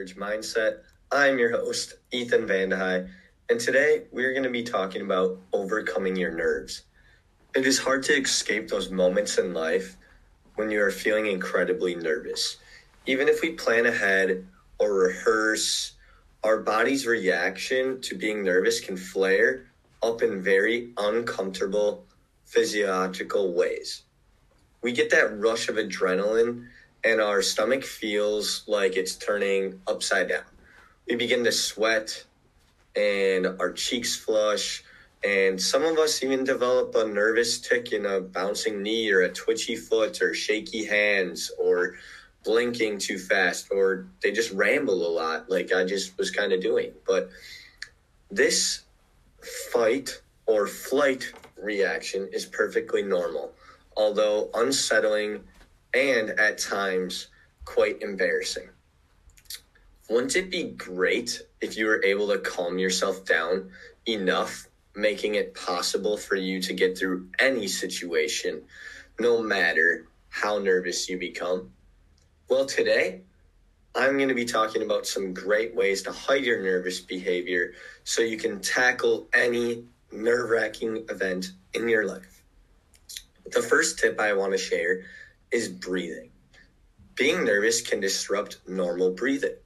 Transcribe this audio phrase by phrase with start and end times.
[0.00, 0.78] To Encourage Mindset.
[1.12, 3.06] I'm your host, Ethan Van De Hey,
[3.50, 6.84] and today we're going to be talking about overcoming your nerves.
[7.54, 9.98] It is hard to escape those moments in life
[10.54, 12.56] when you are feeling incredibly nervous.
[13.04, 14.46] Even if we plan ahead
[14.78, 15.92] or rehearse,
[16.44, 19.66] our body's reaction to being nervous can flare
[20.02, 22.06] up in very uncomfortable
[22.46, 24.04] physiological ways.
[24.80, 26.68] We get that rush of adrenaline
[27.04, 30.44] and our stomach feels like it's turning upside down.
[31.08, 32.24] We begin to sweat
[32.96, 34.84] and our cheeks flush.
[35.22, 39.28] And some of us even develop a nervous tick in a bouncing knee or a
[39.28, 41.96] twitchy foot or shaky hands or
[42.42, 46.62] blinking too fast or they just ramble a lot, like I just was kind of
[46.62, 46.92] doing.
[47.06, 47.30] But
[48.30, 48.84] this
[49.72, 53.52] fight or flight reaction is perfectly normal,
[53.96, 55.44] although unsettling
[55.94, 57.28] and at times
[57.64, 58.68] quite embarrassing.
[60.08, 63.70] Wouldn't it be great if you were able to calm yourself down
[64.06, 68.62] enough, making it possible for you to get through any situation,
[69.20, 71.70] no matter how nervous you become?
[72.48, 73.20] Well, today
[73.94, 78.22] I'm going to be talking about some great ways to hide your nervous behavior so
[78.22, 82.42] you can tackle any nerve wracking event in your life.
[83.52, 85.02] The first tip I want to share
[85.50, 86.30] is breathing.
[87.14, 89.56] Being nervous can disrupt normal breathing.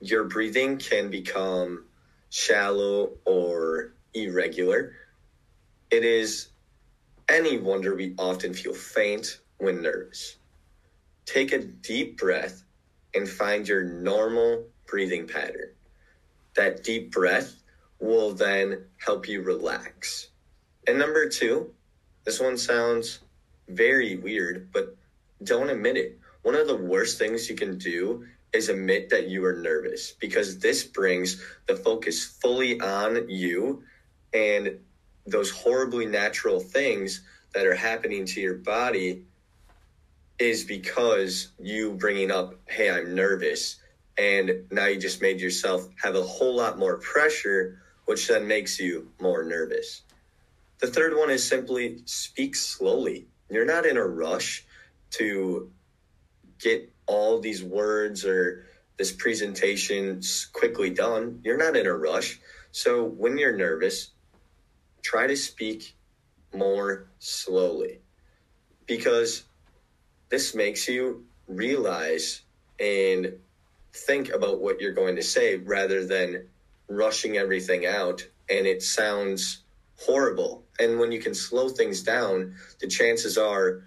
[0.00, 1.86] Your breathing can become
[2.30, 4.94] shallow or irregular.
[5.90, 6.48] It is
[7.28, 10.36] any wonder we often feel faint when nervous.
[11.24, 12.64] Take a deep breath
[13.14, 15.70] and find your normal breathing pattern.
[16.56, 17.54] That deep breath
[18.00, 20.28] will then help you relax.
[20.86, 21.72] And number two,
[22.24, 23.20] this one sounds
[23.68, 24.96] very weird, but
[25.44, 26.18] don't admit it.
[26.42, 30.58] One of the worst things you can do is admit that you are nervous because
[30.58, 33.82] this brings the focus fully on you
[34.34, 34.78] and
[35.26, 37.22] those horribly natural things
[37.54, 39.22] that are happening to your body
[40.38, 43.76] is because you bringing up, hey, I'm nervous.
[44.18, 48.78] And now you just made yourself have a whole lot more pressure, which then makes
[48.78, 50.02] you more nervous.
[50.80, 53.28] The third one is simply speak slowly.
[53.48, 54.66] You're not in a rush
[55.12, 55.70] to
[56.58, 60.20] get all these words or this presentation
[60.52, 61.40] quickly done.
[61.44, 62.40] You're not in a rush.
[62.70, 64.10] So when you're nervous,
[65.02, 65.94] try to speak
[66.54, 68.00] more slowly
[68.86, 69.44] because
[70.28, 72.42] this makes you realize
[72.78, 73.34] and
[73.92, 76.46] think about what you're going to say rather than
[76.88, 79.62] rushing everything out and it sounds
[79.98, 80.64] horrible.
[80.78, 83.84] And when you can slow things down, the chances are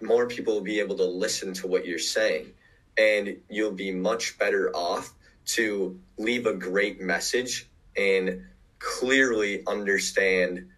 [0.00, 2.52] more people will be able to listen to what you're saying
[2.96, 5.12] and you'll be much better off
[5.44, 8.44] to leave a great message and
[8.78, 10.68] clearly understand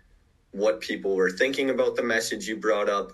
[0.52, 3.12] what people were thinking about the message you brought up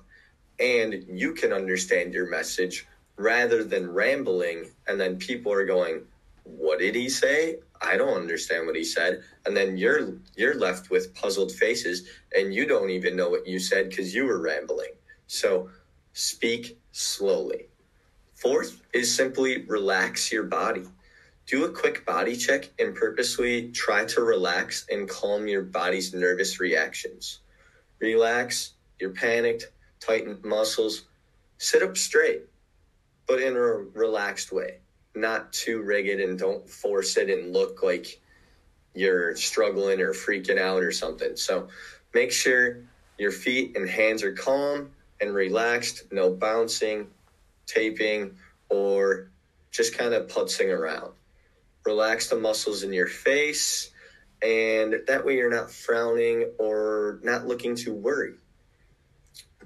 [0.59, 2.87] and you can understand your message
[3.17, 6.03] rather than rambling and then people are going
[6.47, 7.59] what did he say?
[7.83, 9.23] I don't understand what he said.
[9.45, 13.59] And then you're you're left with puzzled faces and you don't even know what you
[13.59, 14.93] said because you were rambling.
[15.27, 15.71] So
[16.17, 17.67] speak slowly.
[18.33, 20.85] Fourth is simply relax your body.
[21.47, 26.59] Do a quick body check and purposely try to relax and calm your body's nervous
[26.59, 27.41] reactions.
[27.99, 29.71] Relax, you're panicked,
[30.01, 31.03] tighten muscles,
[31.59, 32.45] sit up straight,
[33.29, 34.79] but in a relaxed way,
[35.15, 38.23] not too rigid and don't force it and look like
[38.95, 41.37] you're struggling or freaking out or something.
[41.37, 41.69] So
[42.15, 42.79] make sure
[43.19, 47.09] your feet and hands are calm and relaxed, no bouncing,
[47.67, 48.37] taping,
[48.69, 49.31] or
[49.71, 51.13] just kind of putzing around.
[51.87, 53.91] relax the muscles in your face,
[54.43, 58.35] and that way you're not frowning or not looking to worry.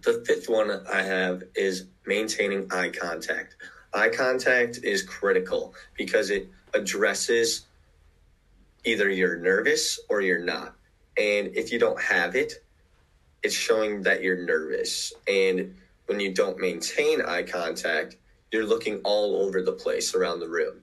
[0.02, 3.56] The fifth one I have is maintaining eye contact.
[3.92, 7.66] Eye contact is critical because it addresses
[8.84, 10.74] either you're nervous or you're not.
[11.18, 12.62] And if you don't have it,
[13.42, 15.12] it's showing that you're nervous.
[15.28, 15.76] And
[16.06, 18.16] when you don't maintain eye contact,
[18.52, 20.80] you're looking all over the place around the room.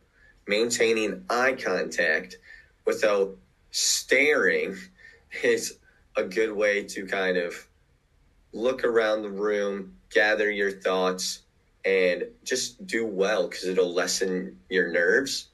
[0.47, 2.37] Maintaining eye contact
[2.85, 3.35] without
[3.71, 4.77] staring
[5.43, 5.77] is
[6.15, 7.67] a good way to kind of
[8.53, 11.41] look around the room, gather your thoughts,
[11.85, 15.49] and just do well because it'll lessen your nerves,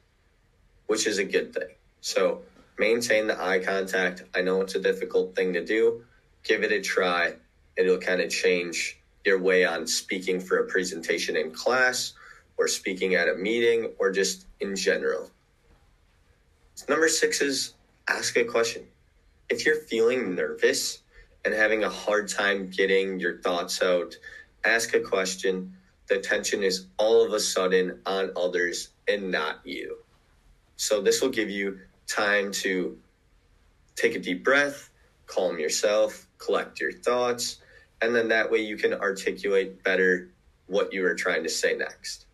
[0.88, 1.76] which is a good thing.
[2.02, 2.42] So
[2.78, 4.24] maintain the eye contact.
[4.34, 6.04] I know it's a difficult thing to do.
[6.44, 7.36] Give it a try.
[7.78, 12.14] And it'll kind of change your way on speaking for a presentation in class
[12.58, 15.32] or speaking at a meeting or just in general.
[16.88, 17.74] Number six is
[18.08, 18.84] ask a question.
[19.50, 21.04] If you're feeling nervous,
[21.46, 24.16] and having a hard time getting your thoughts out,
[24.64, 25.76] ask a question.
[26.08, 29.98] The attention is all of a sudden on others and not you.
[30.76, 32.98] So, this will give you time to
[33.96, 34.90] take a deep breath,
[35.28, 37.60] calm yourself, collect your thoughts,
[38.02, 40.30] and then that way you can articulate better
[40.68, 42.26] what you are trying to say next.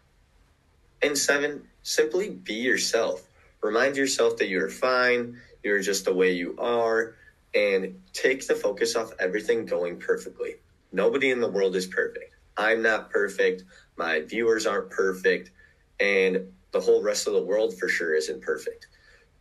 [1.02, 3.24] And seven, simply be yourself.
[3.62, 7.16] Remind yourself that you're fine, you're just the way you are,
[7.54, 10.56] and take the focus off everything going perfectly.
[10.92, 12.36] Nobody in the world is perfect.
[12.58, 13.64] I'm not perfect.
[13.98, 15.52] My viewers aren't perfect.
[16.00, 18.88] And the whole rest of the world for sure isn't perfect.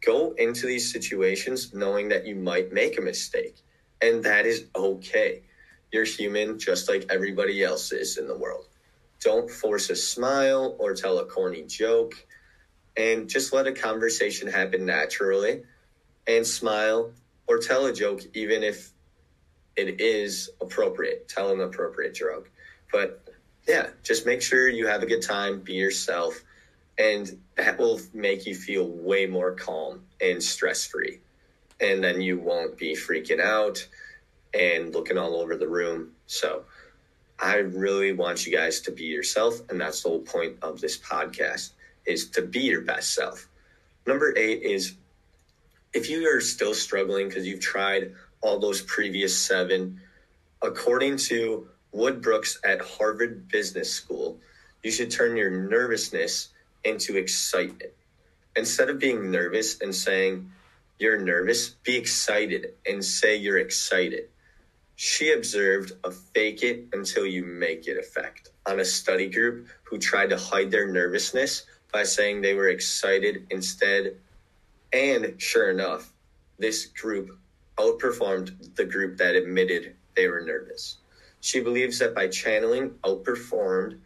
[0.04, 3.56] Go into these situations knowing that you might make a mistake,
[4.00, 5.42] and that is okay.
[5.92, 8.66] You're human just like everybody else is in the world.
[9.20, 12.14] Don't force a smile or tell a corny joke,
[12.96, 15.62] and just let a conversation happen naturally
[16.26, 17.12] and smile
[17.46, 18.92] or tell a joke even if
[19.76, 21.28] it is appropriate.
[21.28, 22.50] Tell an appropriate joke.
[22.92, 23.22] But
[23.66, 26.42] yeah, just make sure you have a good time, be yourself,
[26.98, 31.20] and that will make you feel way more calm and stress free.
[31.80, 33.86] And then you won't be freaking out
[34.52, 36.12] and looking all over the room.
[36.26, 36.64] So
[37.38, 40.98] I really want you guys to be yourself, and that's the whole point of this
[40.98, 41.70] podcast
[42.04, 43.48] is to be your best self.
[44.06, 44.94] Number eight is
[45.92, 50.00] if you are still struggling because you've tried all those previous seven,
[50.62, 54.38] according to Wood Brooks at Harvard Business School,
[54.82, 56.48] you should turn your nervousness
[56.88, 57.92] into excitement.
[58.56, 60.50] Instead of being nervous and saying
[60.98, 64.28] you're nervous, be excited and say you're excited.
[64.96, 69.98] She observed a fake it until you make it effect on a study group who
[69.98, 74.16] tried to hide their nervousness by saying they were excited instead
[74.92, 76.12] and sure enough,
[76.58, 77.38] this group
[77.76, 80.98] outperformed the group that admitted they were nervous.
[81.40, 83.98] She believes that by channeling outperformed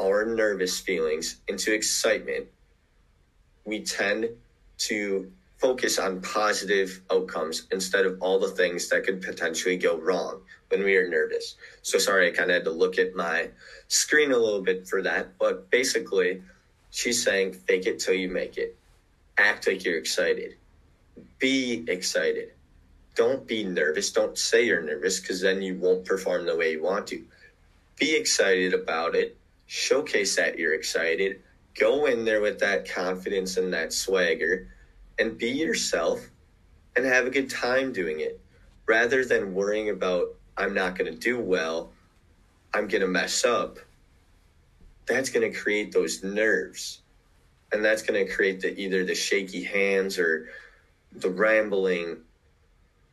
[0.00, 2.46] our nervous feelings into excitement,
[3.64, 4.28] we tend
[4.78, 10.40] to focus on positive outcomes instead of all the things that could potentially go wrong
[10.68, 11.56] when we are nervous.
[11.82, 13.50] So sorry, I kind of had to look at my
[13.88, 15.38] screen a little bit for that.
[15.38, 16.42] But basically,
[16.90, 18.76] she's saying fake it till you make it
[19.38, 20.56] act like you're excited.
[21.38, 22.52] Be excited.
[23.14, 24.10] Don't be nervous.
[24.12, 27.24] Don't say you're nervous because then you won't perform the way you want to.
[27.98, 29.36] Be excited about it.
[29.66, 31.42] Showcase that you're excited.
[31.74, 34.68] Go in there with that confidence and that swagger
[35.18, 36.30] and be yourself
[36.94, 38.40] and have a good time doing it
[38.86, 41.90] rather than worrying about, I'm not going to do well,
[42.72, 43.78] I'm going to mess up.
[45.06, 47.00] That's going to create those nerves
[47.72, 50.48] and that's going to create the either the shaky hands or
[51.12, 52.18] the rambling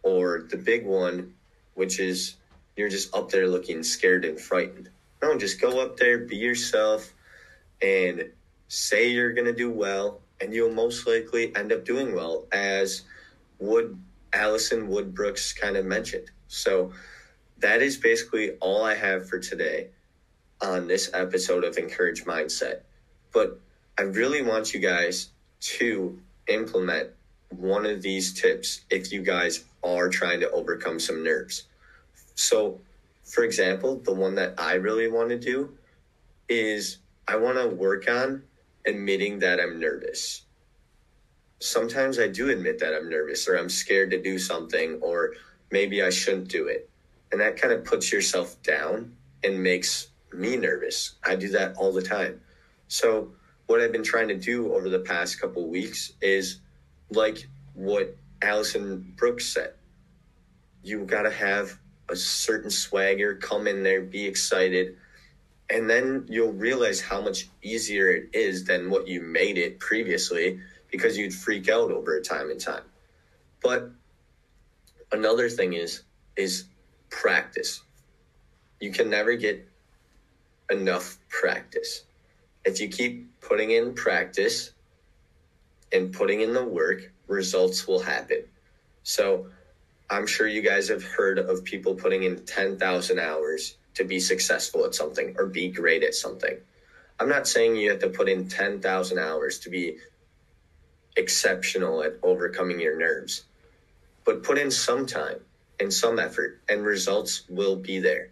[0.03, 1.33] or the big one
[1.74, 2.36] which is
[2.75, 4.89] you're just up there looking scared and frightened
[5.24, 7.13] no just go up there be yourself
[7.82, 8.30] and
[8.68, 13.01] say you're going to do well and you'll most likely end up doing well as
[13.60, 13.98] wood
[14.34, 16.92] Alison Wood Brooks kind of mentioned so
[17.60, 19.88] that is basically all i have for today
[20.62, 22.82] on this episode of encourage mindset
[23.34, 23.60] but
[23.98, 25.30] I really want you guys
[25.62, 27.10] to implement
[27.50, 31.63] one of these tips if you guys are trying to overcome some nerves.
[32.36, 32.80] So,
[33.24, 35.77] for example, the one that I really want to do
[36.50, 38.44] is I want to work on
[38.86, 40.44] admitting that I'm nervous.
[41.60, 45.34] Sometimes I do admit that I'm nervous or I'm scared to do something or
[45.72, 46.89] maybe I shouldn't do it.
[47.32, 51.15] And that kind of puts yourself down and makes me nervous.
[51.24, 52.42] I do that all the time.
[52.88, 53.32] So,
[53.68, 56.60] what I've been trying to do over the past couple weeks is
[57.10, 59.74] like what Alison Brooks said.
[60.84, 64.98] You got to have a certain swagger, come in there, be excited,
[65.69, 70.60] and then you'll realize how much easier it is than what you made it previously
[70.91, 72.83] because you'd freak out over time and time.
[73.62, 73.89] But
[75.12, 76.03] another thing is
[76.36, 76.65] is
[77.10, 77.81] practice.
[78.79, 79.67] You can never get
[80.69, 82.03] enough practice.
[82.65, 84.72] If you keep putting in practice
[85.91, 88.43] and putting in the work, results will happen.
[89.03, 89.48] So,
[90.10, 94.86] I'm sure you guys have heard of people putting in 10,000 hours to be successful
[94.86, 96.57] at something or be great at something.
[97.19, 99.98] I'm not saying you have to put in 10,000 hours to be
[101.15, 103.43] exceptional at overcoming your nerves,
[104.25, 105.39] but put in some time
[105.79, 108.29] and some effort, and results will be there.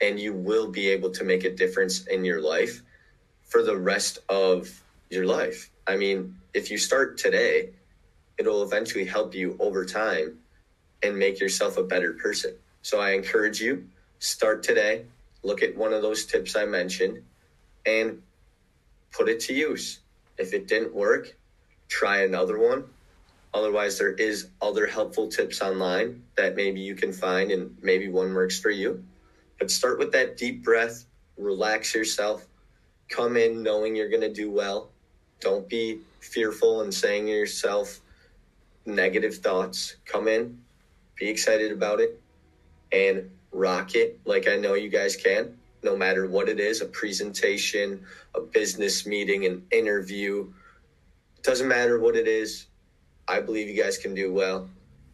[0.00, 2.82] And you will be able to make a difference in your life
[3.44, 5.70] for the rest of your life.
[5.86, 7.70] I mean, if you start today,
[8.38, 10.38] it'll eventually help you over time
[11.06, 12.54] and make yourself a better person.
[12.82, 15.04] So I encourage you start today,
[15.42, 17.22] look at one of those tips I mentioned
[17.84, 18.22] and
[19.12, 20.00] put it to use.
[20.38, 21.34] If it didn't work,
[21.88, 22.84] try another one.
[23.54, 28.34] Otherwise, there is other helpful tips online that maybe you can find and maybe one
[28.34, 29.04] works for you.
[29.58, 31.06] But start with that deep breath,
[31.38, 32.46] relax yourself,
[33.08, 34.90] come in knowing you're going to do well.
[35.40, 38.00] Don't be fearful and saying to yourself
[38.84, 39.96] negative thoughts.
[40.04, 40.58] Come in,
[41.16, 42.20] be excited about it,
[42.92, 46.86] and rock it like I know you guys can, no matter what it is a
[46.86, 48.04] presentation,
[48.34, 50.52] a business meeting, an interview.
[51.38, 52.66] It Doesn't matter what it is.
[53.28, 54.68] I believe you guys can do well.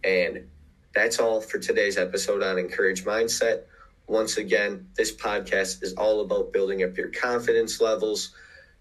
[0.05, 0.49] And
[0.95, 3.63] that's all for today's episode on Encourage Mindset.
[4.09, 8.35] Once again, this podcast is all about building up your confidence levels,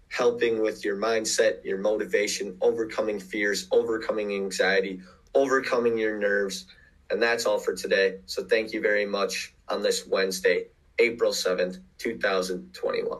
[0.08, 5.00] helping with your mindset, your motivation, overcoming fears, overcoming anxiety,
[5.34, 6.66] overcoming your nerves
[7.12, 8.16] and that's all for today.
[8.24, 13.18] So thank you very much on this Wednesday, April 7th, 2021.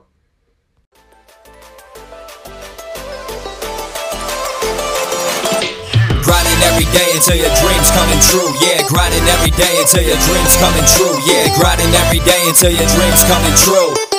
[6.25, 8.49] Grinding every day until your dreams coming true.
[8.64, 11.12] Yeah, grinding every day until your dreams coming true.
[11.28, 14.12] Yeah, grinding every day until your dreams coming true.